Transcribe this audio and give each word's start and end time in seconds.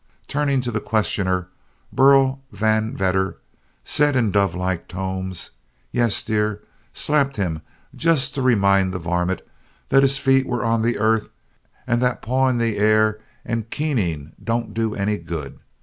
Turning 0.27 0.61
to 0.61 0.71
the 0.71 0.79
questioner, 0.81 1.47
Burl 1.93 2.41
Van 2.51 2.97
Vedder 2.97 3.37
said 3.83 4.15
in 4.15 4.31
dove 4.31 4.55
like 4.55 4.87
tones: 4.87 5.51
"Yes, 5.91 6.23
dear, 6.23 6.63
slapped 6.91 7.35
him 7.35 7.61
just 7.95 8.33
to 8.33 8.41
remind 8.41 8.95
the 8.95 8.97
varmint 8.97 9.43
that 9.89 10.01
his 10.01 10.17
feet 10.17 10.47
were 10.47 10.65
on 10.65 10.81
the 10.81 10.97
earth, 10.97 11.29
and 11.85 12.01
that 12.01 12.23
pawing 12.23 12.57
the 12.57 12.77
air 12.77 13.19
and 13.45 13.69
keening 13.69 14.31
didn't 14.43 14.73
do 14.73 14.95
any 14.95 15.17
good. 15.19 15.59